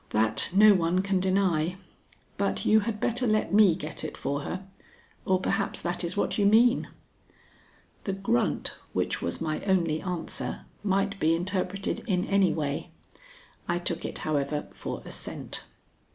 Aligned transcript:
That 0.09 0.49
no 0.51 0.73
one 0.73 1.03
can 1.03 1.19
deny. 1.19 1.75
But 2.35 2.65
you 2.65 2.79
had 2.79 2.99
better 2.99 3.27
let 3.27 3.53
me 3.53 3.75
get 3.75 4.03
it 4.03 4.17
for 4.17 4.41
her, 4.41 4.65
or 5.25 5.39
perhaps 5.39 5.79
that 5.83 6.03
is 6.03 6.17
what 6.17 6.39
you 6.39 6.45
mean." 6.47 6.87
The 8.05 8.13
grunt 8.13 8.73
which 8.93 9.21
was 9.21 9.39
my 9.41 9.63
only 9.63 10.01
answer 10.01 10.65
might 10.83 11.19
be 11.19 11.35
interpreted 11.35 11.99
in 12.07 12.25
any 12.25 12.51
way. 12.51 12.89
I 13.67 13.77
took 13.77 14.03
it, 14.03 14.17
however, 14.25 14.67
for 14.71 15.03
assent. 15.05 15.65